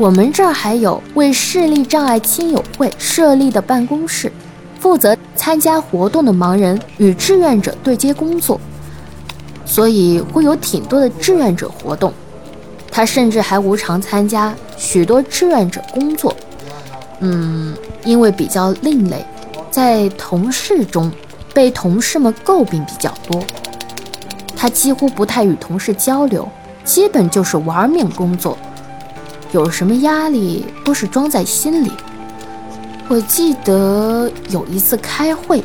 [0.00, 4.32] 我们这儿还有为视力障碍亲友会设立的办公室，
[4.78, 8.58] 负责参加活动的盲人与志愿者对接工作，
[9.66, 12.10] 所以会有挺多的志愿者活动。
[12.90, 16.34] 他甚至还无偿参加许多志愿者工作。
[17.18, 19.22] 嗯，因为比较另类，
[19.70, 21.12] 在同事中
[21.52, 23.44] 被同事们诟病比较多。
[24.56, 26.48] 他几乎不太与同事交流，
[26.86, 28.56] 基本就是玩命工作，
[29.52, 31.92] 有什么压力都是装在心里。
[33.08, 35.62] 我记得有一次开会，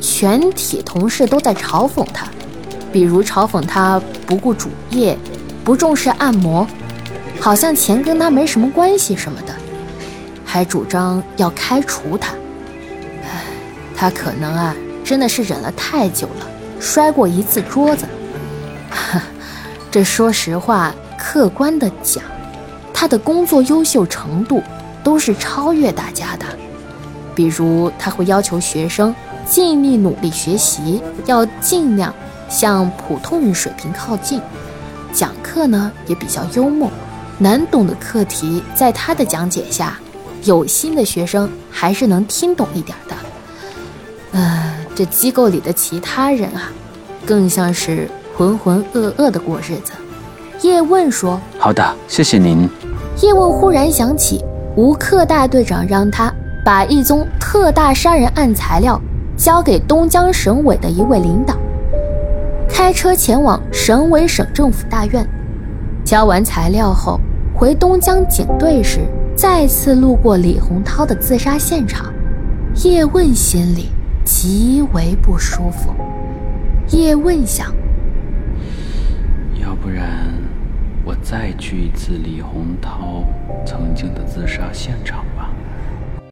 [0.00, 2.26] 全体同事都在嘲讽他，
[2.92, 5.16] 比如嘲讽他不顾主业，
[5.64, 6.66] 不重视按摩，
[7.40, 9.54] 好像钱跟他没什么关系什么的。
[10.44, 12.34] 还主张要开除他，
[13.22, 13.44] 唉，
[13.96, 16.46] 他可能啊，真的是忍了太久了，
[16.78, 18.04] 摔过一次桌子。
[19.90, 22.22] 这说实话，客观的讲，
[23.02, 24.62] 他的工作优秀程度
[25.02, 26.46] 都是超越大家的。
[27.34, 29.12] 比如，他会要求学生
[29.44, 32.14] 尽力努力学习，要尽量
[32.48, 34.40] 向普通人水平靠近。
[35.12, 36.88] 讲课呢也比较幽默，
[37.38, 39.98] 难懂的课题在他的讲解下。
[40.44, 43.16] 有心的学生还是能听懂一点的。
[44.30, 46.70] 嗯，这机构里的其他人啊，
[47.26, 49.90] 更像是浑浑噩噩的过日子。
[50.60, 52.70] 叶问说：“好的，谢谢您。”
[53.20, 54.44] 叶问忽然想起，
[54.76, 56.32] 吴克大队长让他
[56.64, 59.00] 把一宗特大杀人案材料
[59.36, 61.54] 交给东江省委的一位领导，
[62.68, 65.26] 开车前往省委省政府大院，
[66.04, 67.20] 交完材料后
[67.54, 69.00] 回东江警队时。
[69.34, 72.12] 再次路过李洪涛的自杀现场，
[72.84, 73.88] 叶问心里
[74.26, 75.90] 极为不舒服。
[76.90, 77.74] 叶问想：
[79.58, 80.04] 要不然
[81.22, 83.22] 再去一次李洪涛
[83.64, 85.51] 曾经的自杀现场吧。